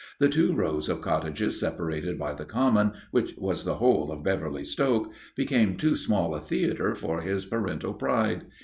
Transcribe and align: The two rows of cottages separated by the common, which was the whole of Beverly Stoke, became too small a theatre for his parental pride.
The 0.17 0.29
two 0.29 0.55
rows 0.55 0.89
of 0.89 0.99
cottages 0.99 1.59
separated 1.59 2.17
by 2.17 2.33
the 2.33 2.43
common, 2.43 2.93
which 3.11 3.35
was 3.37 3.65
the 3.65 3.75
whole 3.75 4.11
of 4.11 4.23
Beverly 4.23 4.63
Stoke, 4.63 5.11
became 5.35 5.77
too 5.77 5.95
small 5.95 6.33
a 6.33 6.39
theatre 6.39 6.95
for 6.95 7.21
his 7.21 7.45
parental 7.45 7.93
pride. 7.93 8.45